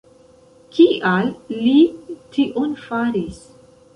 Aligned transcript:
Kial 0.77 1.29
li 1.57 1.75
tion 2.37 2.75
faris? 2.87 3.45